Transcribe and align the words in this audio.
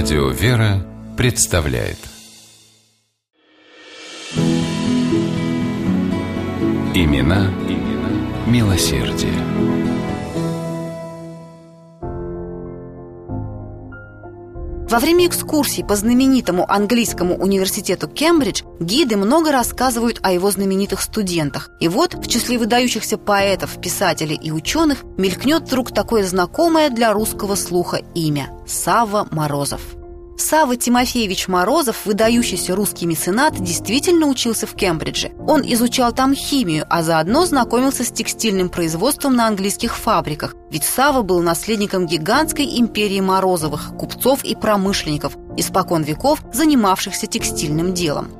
Радио 0.00 0.28
«Вера» 0.28 0.80
представляет 1.16 1.98
Имена, 6.94 7.50
имена 7.68 8.46
милосердие. 8.46 9.77
Во 14.90 15.00
время 15.00 15.26
экскурсий 15.26 15.84
по 15.84 15.96
знаменитому 15.96 16.64
английскому 16.66 17.36
университету 17.36 18.08
Кембридж 18.08 18.62
гиды 18.80 19.18
много 19.18 19.52
рассказывают 19.52 20.18
о 20.22 20.32
его 20.32 20.50
знаменитых 20.50 21.02
студентах. 21.02 21.70
И 21.78 21.88
вот 21.88 22.14
в 22.14 22.26
числе 22.26 22.56
выдающихся 22.56 23.18
поэтов, 23.18 23.78
писателей 23.82 24.38
и 24.42 24.50
ученых 24.50 25.04
мелькнет 25.18 25.64
вдруг 25.64 25.92
такое 25.92 26.24
знакомое 26.24 26.88
для 26.88 27.12
русского 27.12 27.54
слуха 27.54 28.00
имя– 28.14 28.48
Сава 28.66 29.28
Морозов– 29.30 29.82
Сава 30.40 30.76
Тимофеевич 30.76 31.48
Морозов, 31.48 32.06
выдающийся 32.06 32.76
русский 32.76 33.06
меценат, 33.06 33.60
действительно 33.60 34.28
учился 34.28 34.68
в 34.68 34.74
Кембридже. 34.74 35.32
Он 35.48 35.62
изучал 35.62 36.12
там 36.12 36.32
химию, 36.32 36.86
а 36.88 37.02
заодно 37.02 37.44
знакомился 37.44 38.04
с 38.04 38.12
текстильным 38.12 38.68
производством 38.68 39.34
на 39.34 39.48
английских 39.48 39.96
фабриках. 39.96 40.54
Ведь 40.70 40.84
Сава 40.84 41.22
был 41.22 41.42
наследником 41.42 42.06
гигантской 42.06 42.78
империи 42.78 43.20
Морозовых, 43.20 43.96
купцов 43.98 44.44
и 44.44 44.54
промышленников, 44.54 45.36
испокон 45.56 46.04
веков 46.04 46.40
занимавшихся 46.52 47.26
текстильным 47.26 47.92
делом. 47.92 48.30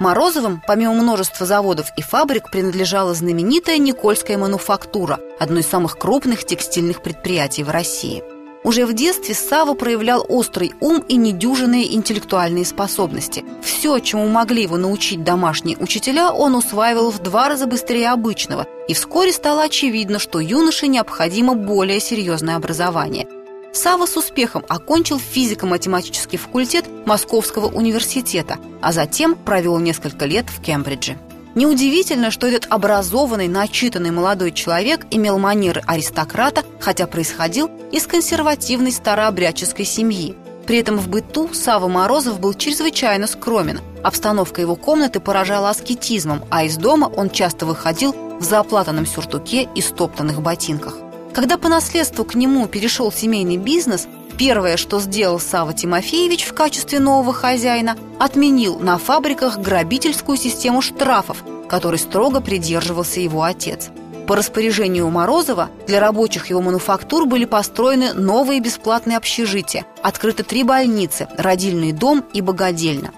Морозовым, 0.00 0.60
помимо 0.66 0.94
множества 0.94 1.46
заводов 1.46 1.86
и 1.96 2.02
фабрик, 2.02 2.50
принадлежала 2.50 3.14
знаменитая 3.14 3.78
Никольская 3.78 4.36
мануфактура, 4.36 5.20
одно 5.38 5.60
из 5.60 5.68
самых 5.68 5.96
крупных 5.96 6.44
текстильных 6.44 7.02
предприятий 7.02 7.62
в 7.62 7.70
России– 7.70 8.24
уже 8.64 8.86
в 8.86 8.92
детстве 8.92 9.34
Сава 9.34 9.74
проявлял 9.74 10.24
острый 10.28 10.72
ум 10.80 11.04
и 11.08 11.16
недюжинные 11.16 11.94
интеллектуальные 11.94 12.64
способности. 12.64 13.44
Все, 13.62 13.98
чему 14.00 14.26
могли 14.28 14.62
его 14.62 14.76
научить 14.76 15.24
домашние 15.24 15.76
учителя, 15.78 16.32
он 16.32 16.54
усваивал 16.54 17.10
в 17.10 17.20
два 17.20 17.48
раза 17.48 17.66
быстрее 17.66 18.10
обычного, 18.10 18.66
и 18.88 18.94
вскоре 18.94 19.32
стало 19.32 19.62
очевидно, 19.64 20.18
что 20.18 20.40
юноше 20.40 20.86
необходимо 20.86 21.54
более 21.54 22.00
серьезное 22.00 22.56
образование. 22.56 23.26
Сава 23.72 24.06
с 24.06 24.16
успехом 24.16 24.64
окончил 24.68 25.18
физико-математический 25.18 26.38
факультет 26.38 26.86
Московского 27.06 27.66
университета, 27.66 28.58
а 28.80 28.92
затем 28.92 29.34
провел 29.36 29.78
несколько 29.78 30.24
лет 30.24 30.46
в 30.48 30.62
Кембридже. 30.62 31.18
Неудивительно, 31.58 32.30
что 32.30 32.46
этот 32.46 32.70
образованный, 32.70 33.48
начитанный 33.48 34.12
молодой 34.12 34.52
человек 34.52 35.08
имел 35.10 35.40
манеры 35.40 35.82
аристократа, 35.88 36.62
хотя 36.78 37.08
происходил 37.08 37.68
из 37.90 38.06
консервативной 38.06 38.92
старообрядческой 38.92 39.84
семьи. 39.84 40.36
При 40.68 40.78
этом 40.78 40.98
в 40.98 41.08
быту 41.08 41.52
Сава 41.52 41.88
Морозов 41.88 42.38
был 42.38 42.54
чрезвычайно 42.54 43.26
скромен. 43.26 43.80
Обстановка 44.04 44.60
его 44.60 44.76
комнаты 44.76 45.18
поражала 45.18 45.70
аскетизмом, 45.70 46.44
а 46.48 46.62
из 46.62 46.76
дома 46.76 47.06
он 47.06 47.28
часто 47.28 47.66
выходил 47.66 48.14
в 48.38 48.44
заплатанном 48.44 49.04
сюртуке 49.04 49.68
и 49.74 49.80
стоптанных 49.80 50.40
ботинках. 50.40 50.96
Когда 51.34 51.58
по 51.58 51.68
наследству 51.68 52.24
к 52.24 52.36
нему 52.36 52.68
перешел 52.68 53.10
семейный 53.10 53.56
бизнес, 53.56 54.06
первое, 54.38 54.76
что 54.76 55.00
сделал 55.00 55.40
Сава 55.40 55.74
Тимофеевич 55.74 56.44
в 56.44 56.54
качестве 56.54 57.00
нового 57.00 57.34
хозяина, 57.34 57.98
отменил 58.18 58.78
на 58.78 58.96
фабриках 58.96 59.58
грабительскую 59.58 60.38
систему 60.38 60.80
штрафов, 60.80 61.44
которой 61.68 61.98
строго 61.98 62.40
придерживался 62.40 63.20
его 63.20 63.42
отец. 63.42 63.90
По 64.26 64.36
распоряжению 64.36 65.08
Морозова 65.10 65.70
для 65.86 66.00
рабочих 66.00 66.50
его 66.50 66.60
мануфактур 66.60 67.26
были 67.26 67.46
построены 67.46 68.12
новые 68.12 68.60
бесплатные 68.60 69.16
общежития, 69.16 69.84
открыты 70.02 70.42
три 70.42 70.62
больницы, 70.62 71.28
родильный 71.36 71.92
дом 71.92 72.24
и 72.32 72.40
богадельня. 72.40 73.12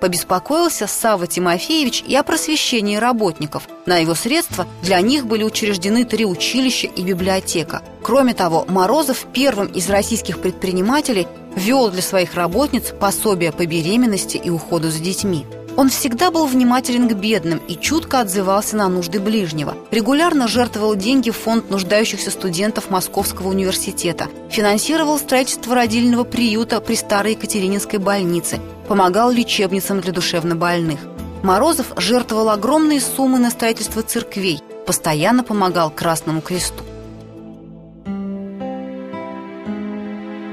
Побеспокоился 0.00 0.86
Савва 0.86 1.26
Тимофеевич 1.26 2.02
и 2.06 2.16
о 2.16 2.22
просвещении 2.22 2.96
работников. 2.96 3.68
На 3.84 3.98
его 3.98 4.14
средства 4.14 4.66
для 4.82 5.00
них 5.00 5.26
были 5.26 5.44
учреждены 5.44 6.04
три 6.04 6.24
училища 6.24 6.86
и 6.86 7.02
библиотека. 7.02 7.82
Кроме 8.02 8.32
того, 8.32 8.64
Морозов 8.66 9.26
первым 9.32 9.66
из 9.68 9.90
российских 9.90 10.40
предпринимателей 10.40 11.26
вел 11.54 11.90
для 11.90 12.02
своих 12.02 12.34
работниц 12.34 12.94
пособия 12.98 13.52
по 13.52 13.66
беременности 13.66 14.38
и 14.38 14.48
уходу 14.48 14.90
за 14.90 15.00
детьми. 15.00 15.46
Он 15.76 15.88
всегда 15.88 16.30
был 16.30 16.46
внимателен 16.46 17.08
к 17.08 17.12
бедным 17.12 17.58
и 17.68 17.76
чутко 17.76 18.20
отзывался 18.20 18.76
на 18.76 18.88
нужды 18.88 19.20
ближнего. 19.20 19.76
Регулярно 19.90 20.48
жертвовал 20.48 20.94
деньги 20.96 21.30
в 21.30 21.36
фонд 21.36 21.70
нуждающихся 21.70 22.30
студентов 22.30 22.90
Московского 22.90 23.48
университета, 23.48 24.28
финансировал 24.50 25.18
строительство 25.18 25.74
родильного 25.74 26.24
приюта 26.24 26.80
при 26.80 26.94
Старой 26.94 27.32
Екатерининской 27.32 27.98
больнице, 27.98 28.60
помогал 28.88 29.30
лечебницам 29.30 30.00
для 30.00 30.12
душевнобольных. 30.12 31.00
Морозов 31.42 31.92
жертвовал 31.96 32.50
огромные 32.50 33.00
суммы 33.00 33.38
на 33.38 33.50
строительство 33.50 34.02
церквей, 34.02 34.60
постоянно 34.86 35.42
помогал 35.42 35.90
Красному 35.90 36.42
Кресту. 36.42 36.84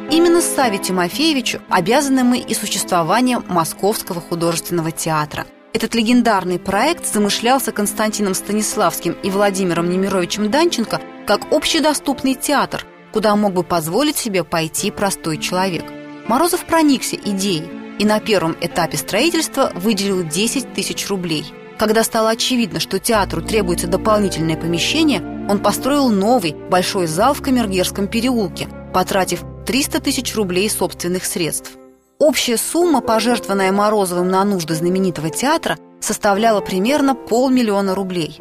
Именно 0.09 0.39
Саве 0.39 0.77
Тимофеевичу 0.77 1.59
обязаны 1.69 2.23
мы 2.23 2.39
и 2.39 2.53
существованием 2.53 3.43
Московского 3.49 4.21
художественного 4.21 4.91
театра. 4.91 5.45
Этот 5.73 5.95
легендарный 5.95 6.59
проект 6.59 7.05
замышлялся 7.05 7.73
Константином 7.73 8.33
Станиславским 8.33 9.17
и 9.21 9.29
Владимиром 9.29 9.89
Немировичем 9.89 10.49
Данченко 10.49 11.01
как 11.27 11.51
общедоступный 11.51 12.35
театр, 12.35 12.85
куда 13.11 13.35
мог 13.35 13.53
бы 13.53 13.63
позволить 13.63 14.17
себе 14.17 14.45
пойти 14.45 14.91
простой 14.91 15.37
человек. 15.37 15.83
Морозов 16.27 16.65
проникся 16.65 17.17
идеей 17.17 17.69
и 17.99 18.05
на 18.05 18.21
первом 18.21 18.55
этапе 18.61 18.95
строительства 18.95 19.73
выделил 19.75 20.23
10 20.23 20.73
тысяч 20.73 21.09
рублей. 21.09 21.45
Когда 21.77 22.03
стало 22.03 22.29
очевидно, 22.29 22.79
что 22.79 22.97
театру 22.97 23.41
требуется 23.41 23.87
дополнительное 23.87 24.55
помещение, 24.55 25.21
он 25.49 25.59
построил 25.59 26.09
новый 26.09 26.53
большой 26.53 27.07
зал 27.07 27.33
в 27.33 27.41
Камергерском 27.41 28.07
переулке, 28.07 28.67
потратив 28.93 29.43
300 29.67 29.99
тысяч 29.99 30.33
рублей 30.33 30.69
собственных 30.69 31.25
средств. 31.25 31.71
Общая 32.19 32.55
сумма, 32.55 33.01
пожертвованная 33.01 33.73
Морозовым 33.73 34.29
на 34.29 34.45
нужды 34.45 34.73
знаменитого 34.73 35.29
театра, 35.29 35.77
составляла 35.99 36.61
примерно 36.61 37.15
полмиллиона 37.15 37.93
рублей. 37.93 38.39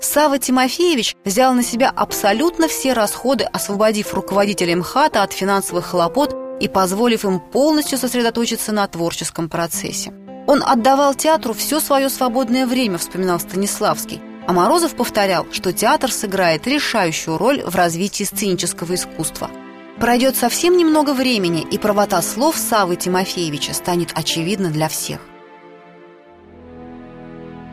Сава 0.00 0.38
Тимофеевич 0.38 1.16
взял 1.24 1.52
на 1.52 1.64
себя 1.64 1.92
абсолютно 1.94 2.68
все 2.68 2.92
расходы, 2.92 3.42
освободив 3.42 4.14
руководителей 4.14 4.76
МХАТа 4.76 5.24
от 5.24 5.32
финансовых 5.32 5.86
хлопот 5.86 6.36
и 6.60 6.68
позволив 6.68 7.24
им 7.24 7.40
полностью 7.40 7.98
сосредоточиться 7.98 8.70
на 8.70 8.86
творческом 8.86 9.48
процессе. 9.48 10.12
Он 10.46 10.62
отдавал 10.64 11.16
театру 11.16 11.54
все 11.54 11.80
свое 11.80 12.08
свободное 12.08 12.68
время, 12.68 12.98
вспоминал 12.98 13.40
Станиславский, 13.40 14.20
а 14.46 14.52
Морозов 14.52 14.94
повторял, 14.94 15.44
что 15.50 15.72
театр 15.72 16.12
сыграет 16.12 16.68
решающую 16.68 17.36
роль 17.36 17.62
в 17.64 17.74
развитии 17.74 18.22
сценического 18.22 18.94
искусства– 18.94 19.50
Пройдет 20.00 20.36
совсем 20.36 20.76
немного 20.76 21.12
времени, 21.12 21.66
и 21.68 21.76
правота 21.76 22.22
слов 22.22 22.56
Савы 22.56 22.94
Тимофеевича 22.94 23.74
станет 23.74 24.10
очевидна 24.14 24.70
для 24.70 24.88
всех. 24.88 25.20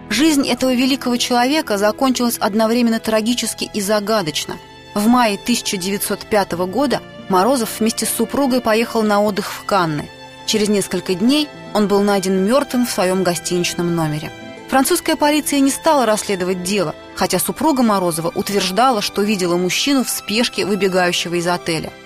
Жизнь 0.10 0.48
этого 0.48 0.74
великого 0.74 1.18
человека 1.18 1.78
закончилась 1.78 2.38
одновременно 2.40 3.00
трагически 3.00 3.70
и 3.72 3.80
загадочно. 3.80 4.58
В 4.96 5.08
мае 5.08 5.36
1905 5.36 6.54
года 6.54 7.02
Морозов 7.30 7.80
вместе 7.80 8.06
с 8.08 8.10
супругой 8.10 8.62
поехал 8.62 9.04
на 9.04 9.22
отдых 9.22 9.52
в 9.52 9.64
Канны. 9.66 10.10
Через 10.48 10.70
несколько 10.70 11.14
дней 11.14 11.48
он 11.74 11.88
был 11.88 12.02
найден 12.02 12.44
мертвым 12.46 12.88
в 12.88 12.92
своем 12.92 13.24
гостиничном 13.24 13.96
номере. 13.96 14.32
Французская 14.70 15.16
полиция 15.16 15.60
не 15.60 15.70
стала 15.70 16.08
расследовать 16.08 16.64
дело, 16.64 16.96
хотя 17.16 17.38
супруга 17.38 17.84
Морозова 17.84 18.32
утверждала, 18.34 19.02
что 19.02 19.22
видела 19.22 19.58
мужчину 19.58 20.04
в 20.04 20.10
спешке, 20.10 20.66
выбегающего 20.66 21.36
из 21.36 21.46
отеля– 21.46 21.92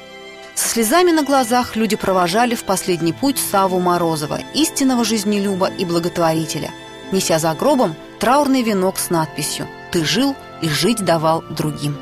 со 0.59 0.67
слезами 0.67 1.11
на 1.11 1.23
глазах 1.23 1.77
люди 1.77 1.95
провожали 1.95 2.53
в 2.53 2.65
последний 2.65 3.13
путь 3.13 3.37
Саву 3.37 3.79
Морозова, 3.79 4.39
истинного 4.53 5.05
жизнелюба 5.05 5.67
и 5.67 5.85
благотворителя, 5.85 6.71
неся 7.13 7.39
за 7.39 7.53
гробом 7.53 7.95
траурный 8.19 8.61
венок 8.61 8.99
с 8.99 9.09
надписью 9.09 9.67
«Ты 9.91 10.03
жил 10.03 10.35
и 10.61 10.67
жить 10.67 10.97
давал 10.97 11.43
другим». 11.49 11.97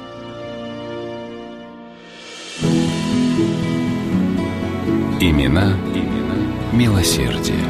Имена, 5.19 5.74
имена 5.94 6.36
милосердие. 6.71 7.63